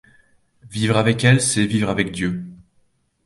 Vivre 0.67 0.97
avec 0.97 1.23
elle, 1.23 1.39
c'est 1.39 1.67
vivre 1.67 1.87
avec 1.91 2.11
Dieu. 2.11 2.43